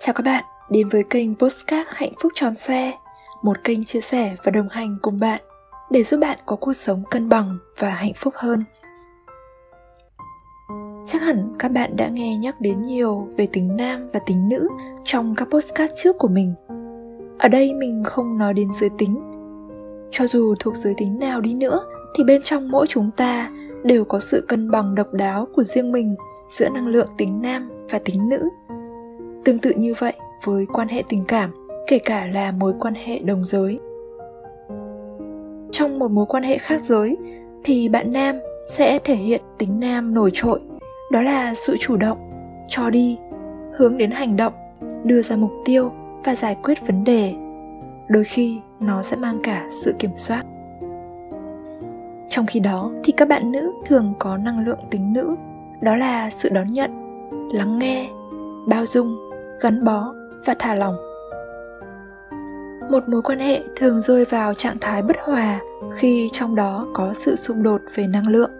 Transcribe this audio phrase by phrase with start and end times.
[0.00, 2.92] Chào các bạn, đến với kênh Postcard Hạnh Phúc Tròn Xoe
[3.42, 5.40] Một kênh chia sẻ và đồng hành cùng bạn
[5.90, 8.64] Để giúp bạn có cuộc sống cân bằng và hạnh phúc hơn.
[11.06, 14.68] Chắc hẳn các bạn đã nghe nhắc đến nhiều về tính nam và tính nữ
[15.04, 16.54] trong các postcard trước của mình.
[17.38, 19.20] Ở đây mình không nói đến giới tính.
[20.10, 21.80] Cho dù thuộc giới tính nào đi nữa
[22.14, 23.52] thì bên trong mỗi chúng ta
[23.84, 26.16] đều có sự cân bằng độc đáo của riêng mình
[26.58, 28.48] giữa năng lượng tính nam và tính nữ
[29.48, 30.12] tương tự như vậy
[30.44, 31.50] với quan hệ tình cảm,
[31.86, 33.78] kể cả là mối quan hệ đồng giới.
[35.70, 37.16] Trong một mối quan hệ khác giới,
[37.64, 40.60] thì bạn nam sẽ thể hiện tính nam nổi trội,
[41.12, 42.18] đó là sự chủ động,
[42.68, 43.18] cho đi,
[43.76, 44.52] hướng đến hành động,
[45.04, 45.90] đưa ra mục tiêu
[46.24, 47.34] và giải quyết vấn đề.
[48.08, 50.42] Đôi khi, nó sẽ mang cả sự kiểm soát.
[52.28, 55.36] Trong khi đó, thì các bạn nữ thường có năng lượng tính nữ,
[55.80, 56.90] đó là sự đón nhận,
[57.52, 58.08] lắng nghe,
[58.66, 59.27] bao dung
[59.60, 60.14] gắn bó
[60.44, 60.96] và thả lỏng.
[62.90, 65.60] Một mối quan hệ thường rơi vào trạng thái bất hòa
[65.94, 68.50] khi trong đó có sự xung đột về năng lượng.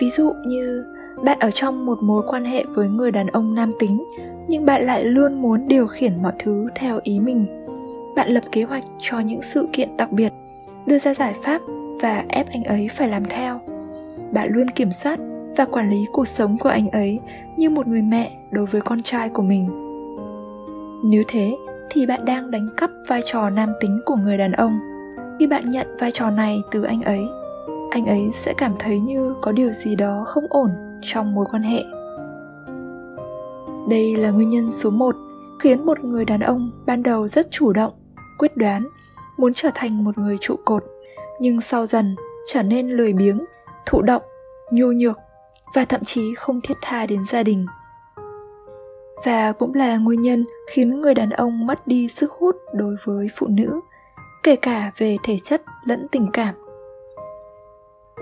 [0.00, 0.84] Ví dụ như,
[1.24, 4.04] bạn ở trong một mối quan hệ với người đàn ông nam tính,
[4.48, 7.46] nhưng bạn lại luôn muốn điều khiển mọi thứ theo ý mình.
[8.16, 10.32] Bạn lập kế hoạch cho những sự kiện đặc biệt,
[10.86, 11.60] đưa ra giải pháp
[12.00, 13.60] và ép anh ấy phải làm theo.
[14.32, 15.18] Bạn luôn kiểm soát
[15.56, 17.20] và quản lý cuộc sống của anh ấy
[17.56, 19.83] như một người mẹ đối với con trai của mình
[21.04, 21.56] nếu thế,
[21.90, 24.78] thì bạn đang đánh cắp vai trò nam tính của người đàn ông.
[25.38, 27.26] Khi bạn nhận vai trò này từ anh ấy
[27.94, 30.70] anh ấy sẽ cảm thấy như có điều gì đó không ổn
[31.02, 31.84] trong mối quan hệ.
[33.88, 35.16] Đây là nguyên nhân số một
[35.60, 37.92] khiến một người đàn ông ban đầu rất chủ động,
[38.38, 38.88] quyết đoán,
[39.36, 40.84] muốn trở thành một người trụ cột,
[41.40, 43.44] nhưng sau dần trở nên lười biếng,
[43.86, 44.22] thụ động
[44.72, 45.18] nhu nhược
[45.74, 47.66] và thậm chí không thiết tha đến gia đình
[49.24, 53.28] và cũng là nguyên nhân khiến người đàn ông mất đi sức hút đối với
[53.36, 53.80] phụ nữ,
[54.42, 56.54] kể cả về thể chất lẫn tình cảm.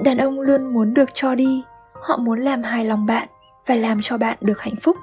[0.05, 3.29] Đàn ông luôn muốn được cho đi, họ muốn làm hài lòng bạn
[3.67, 4.97] và làm cho bạn được hạnh phúc.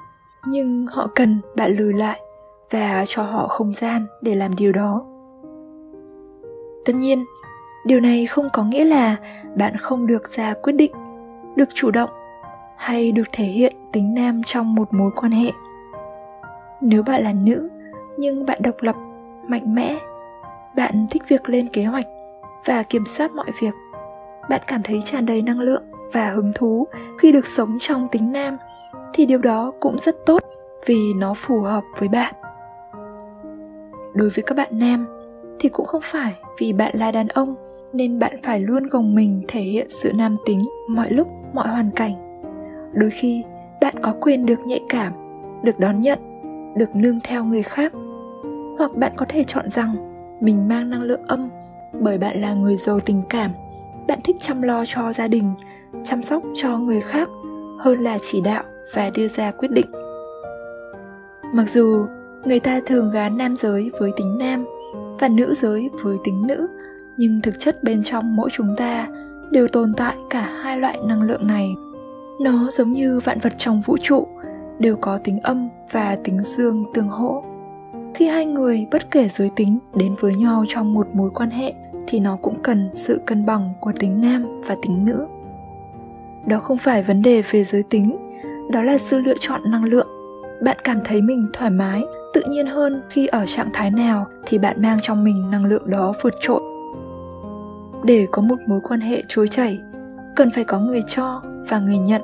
[0.46, 2.20] Nhưng họ cần bạn lùi lại
[2.70, 5.04] và cho họ không gian để làm điều đó.
[6.84, 7.24] Tất nhiên,
[7.84, 9.16] điều này không có nghĩa là
[9.56, 10.92] bạn không được ra quyết định,
[11.56, 12.10] được chủ động
[12.76, 15.50] hay được thể hiện tính nam trong một mối quan hệ
[16.80, 17.68] nếu bạn là nữ,
[18.16, 18.96] nhưng bạn độc lập,
[19.48, 19.98] mạnh mẽ,
[20.76, 22.06] bạn thích việc lên kế hoạch
[22.64, 23.74] và kiểm soát mọi việc,
[24.50, 25.82] bạn cảm thấy tràn đầy năng lượng
[26.12, 26.86] và hứng thú
[27.18, 28.56] khi được sống trong tính nam,
[29.12, 30.42] thì điều đó cũng rất tốt
[30.86, 32.34] vì nó phù hợp với bạn.
[34.14, 35.06] Đối với các bạn nam,
[35.58, 37.54] thì cũng không phải vì bạn là đàn ông
[37.92, 41.90] nên bạn phải luôn gồng mình thể hiện sự nam tính mọi lúc, mọi hoàn
[41.90, 42.42] cảnh.
[42.92, 43.44] Đôi khi,
[43.80, 45.12] bạn có quyền được nhạy cảm,
[45.62, 46.18] được đón nhận
[46.76, 47.92] được nương theo người khác.
[48.78, 49.96] Hoặc bạn có thể chọn rằng
[50.40, 51.48] mình mang năng lượng âm
[52.00, 53.50] bởi bạn là người giàu tình cảm.
[54.08, 55.54] Bạn thích chăm lo cho gia đình,
[56.04, 57.28] chăm sóc cho người khác
[57.78, 58.64] hơn là chỉ đạo
[58.94, 59.90] và đưa ra quyết định.
[61.54, 62.06] Mặc dù
[62.44, 64.64] người ta thường gán nam giới với tính nam
[65.18, 66.66] và nữ giới với tính nữ,
[67.16, 69.08] nhưng thực chất bên trong mỗi chúng ta
[69.50, 71.74] đều tồn tại cả hai loại năng lượng này.
[72.40, 74.28] Nó giống như vạn vật trong vũ trụ
[74.80, 77.42] đều có tính âm và tính dương tương hỗ
[78.14, 81.74] khi hai người bất kể giới tính đến với nhau trong một mối quan hệ,
[82.06, 85.26] thì nó cũng cần sự cân bằng của tính nam và tính nữ.
[86.46, 88.16] Đó không phải vấn đề về giới tính,
[88.70, 90.08] đó là sự lựa chọn năng lượng.
[90.62, 92.02] Bạn cảm thấy mình thoải mái,
[92.34, 95.90] tự nhiên hơn khi ở trạng thái nào thì bạn mang trong mình năng lượng
[95.90, 96.60] đó vượt trội.
[98.04, 99.78] Để có một mối quan hệ trôi chảy,
[100.36, 102.22] cần phải có người cho và người nhận,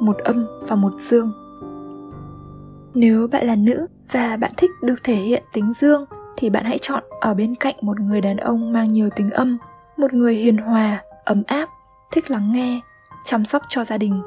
[0.00, 1.47] một âm và một dương
[2.94, 6.04] nếu bạn là nữ và bạn thích được thể hiện tính dương,
[6.36, 9.58] thì bạn hãy chọn ở bên cạnh một người đàn ông mang nhiều tính âm,
[9.96, 11.68] một người hiền hòa, ấm áp,
[12.12, 12.80] thích lắng nghe,
[13.24, 14.22] chăm sóc cho gia đình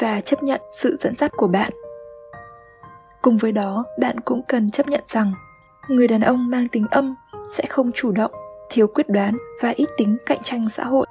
[0.00, 1.72] và chấp nhận sự dẫn dắt của bạn.
[3.22, 5.32] Cùng với đó, bạn cũng cần chấp nhận rằng
[5.88, 7.14] người đàn ông mang tính âm
[7.56, 8.32] sẽ không chủ động,
[8.70, 11.06] thiếu quyết đoán và ít tính cạnh tranh xã hội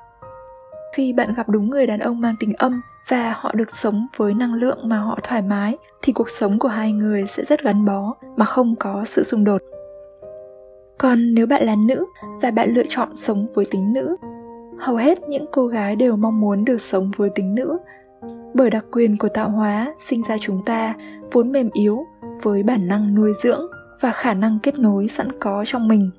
[0.94, 4.34] khi bạn gặp đúng người đàn ông mang tính âm và họ được sống với
[4.34, 7.86] năng lượng mà họ thoải mái, thì cuộc sống của hai người sẽ rất gắn
[7.86, 9.62] bó mà không có sự xung đột.
[10.98, 12.06] Còn nếu bạn là nữ
[12.42, 14.16] và bạn lựa chọn sống với tính nữ,
[14.80, 17.78] hầu hết những cô gái đều mong muốn được sống với tính nữ.
[18.54, 20.94] Bởi đặc quyền của tạo hóa sinh ra chúng ta
[21.32, 22.06] vốn mềm yếu
[22.42, 23.62] với bản năng nuôi dưỡng
[24.02, 26.10] và khả năng kết nối sẵn có trong mình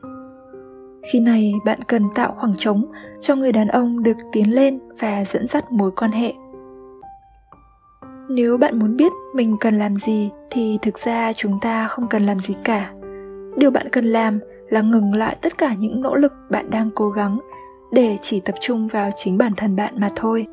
[1.02, 2.84] khi này, bạn cần tạo khoảng trống
[3.20, 6.32] cho người đàn ông được tiến lên và dẫn dắt mối quan hệ.
[8.28, 12.26] Nếu bạn muốn biết mình cần làm gì thì thực ra chúng ta không cần
[12.26, 12.92] làm gì cả.
[13.56, 17.10] Điều bạn cần làm là ngừng lại tất cả những nỗ lực bạn đang cố
[17.10, 17.38] gắng
[17.92, 20.46] để chỉ tập trung vào chính bản thân bạn mà thôi.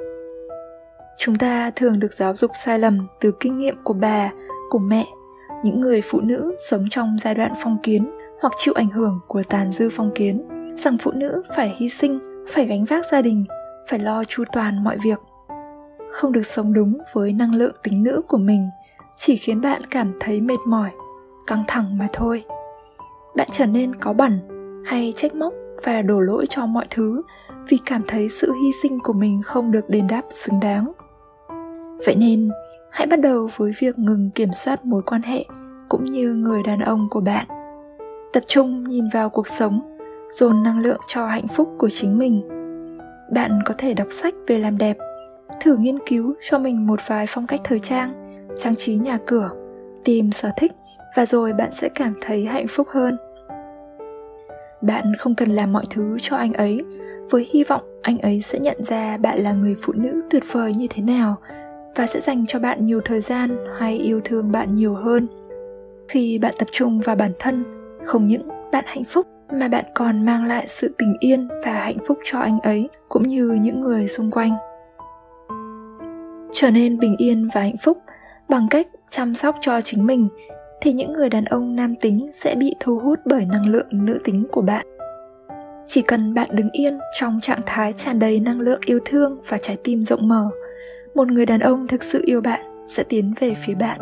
[1.17, 4.31] Chúng ta thường được giáo dục sai lầm từ kinh nghiệm của bà,
[4.69, 5.05] của mẹ,
[5.63, 9.43] những người phụ nữ sống trong giai đoạn phong kiến hoặc chịu ảnh hưởng của
[9.49, 10.47] tàn dư phong kiến.
[10.77, 12.19] Rằng phụ nữ phải hy sinh,
[12.49, 13.45] phải gánh vác gia đình,
[13.89, 15.19] phải lo chu toàn mọi việc.
[16.11, 18.69] Không được sống đúng với năng lượng tính nữ của mình
[19.17, 20.89] chỉ khiến bạn cảm thấy mệt mỏi,
[21.47, 22.43] căng thẳng mà thôi.
[23.35, 24.39] Bạn trở nên có bẩn
[24.85, 27.21] hay trách móc và đổ lỗi cho mọi thứ
[27.69, 30.91] vì cảm thấy sự hy sinh của mình không được đền đáp xứng đáng.
[32.05, 32.49] Vậy nên,
[32.91, 35.45] hãy bắt đầu với việc ngừng kiểm soát mối quan hệ
[35.89, 37.47] cũng như người đàn ông của bạn
[38.33, 39.97] tập trung nhìn vào cuộc sống,
[40.31, 42.47] dồn năng lượng cho hạnh phúc của chính mình.
[43.31, 44.97] Bạn có thể đọc sách về làm đẹp,
[45.61, 48.27] thử nghiên cứu cho mình một vài phong cách thời trang
[48.57, 49.51] trang trí nhà cửa,
[50.03, 50.71] tìm sở thích
[51.15, 53.17] và rồi bạn sẽ cảm thấy hạnh phúc hơn.
[54.81, 56.81] Bạn không cần làm mọi thứ cho anh ấy,
[57.29, 60.73] với hy vọng anh ấy sẽ nhận ra bạn là người phụ nữ tuyệt vời
[60.73, 61.35] như thế nào
[61.95, 65.27] và sẽ dành cho bạn nhiều thời gian hay yêu thương bạn nhiều hơn.
[66.07, 67.76] Khi bạn tập trung vào bản thân
[68.07, 71.97] không những bạn hạnh phúc, mà bạn còn mang lại sự bình yên và hạnh
[72.07, 74.51] phúc cho anh ấy, cũng như những người xung quanh.
[76.53, 77.97] Trở nên bình yên và hạnh phúc
[78.49, 80.27] bằng cách chăm sóc cho chính mình,
[80.81, 84.19] thì những người đàn ông nam tính sẽ bị thu hút bởi năng lượng nữ
[84.23, 84.85] tính của bạn.
[85.85, 89.57] Chỉ cần bạn đứng yên trong trạng thái tràn đầy năng lượng yêu thương và
[89.57, 90.49] trái tim rộng mở,
[91.15, 93.99] một người đàn ông thực sự yêu bạn sẽ tiến về phía bạn.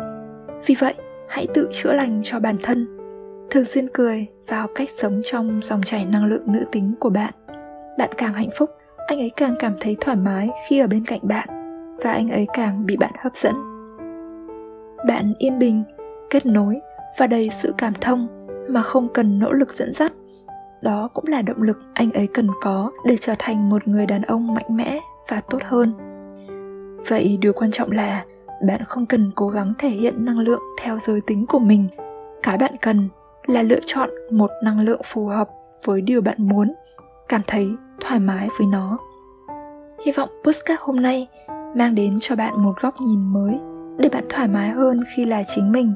[0.66, 0.94] Vì vậy,
[1.28, 2.95] hãy tự chữa lành cho bản thân
[3.50, 7.10] thường xuyên cười và học cách sống trong dòng chảy năng lượng nữ tính của
[7.10, 7.34] bạn.
[7.98, 8.70] Bạn càng hạnh phúc,
[9.06, 11.48] anh ấy càng cảm thấy thoải mái khi ở bên cạnh bạn
[12.04, 13.54] và anh ấy càng bị bạn hấp dẫn.
[15.08, 15.84] Bạn yên bình,
[16.30, 16.80] kết nối
[17.18, 18.28] và đầy sự cảm thông
[18.68, 20.12] mà không cần nỗ lực dẫn dắt.
[20.82, 24.22] Đó cũng là động lực anh ấy cần có để trở thành một người đàn
[24.22, 25.92] ông mạnh mẽ và tốt hơn.
[27.08, 28.24] Vậy điều quan trọng là
[28.68, 31.88] bạn không cần cố gắng thể hiện năng lượng theo giới tính của mình.
[32.42, 33.08] Cái bạn cần
[33.46, 35.48] là lựa chọn một năng lượng phù hợp
[35.84, 36.74] với điều bạn muốn,
[37.28, 37.68] cảm thấy
[38.00, 38.98] thoải mái với nó.
[40.06, 41.28] Hy vọng postcard hôm nay
[41.76, 43.58] mang đến cho bạn một góc nhìn mới
[43.98, 45.94] để bạn thoải mái hơn khi là chính mình,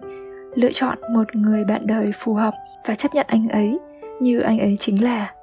[0.55, 2.55] lựa chọn một người bạn đời phù hợp
[2.87, 3.79] và chấp nhận anh ấy
[4.20, 5.35] như anh ấy chính là.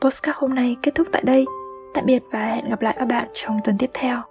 [0.00, 1.46] Postcard hôm nay kết thúc tại đây.
[1.94, 4.22] Tạm biệt và hẹn gặp lại các bạn trong tuần tiếp theo.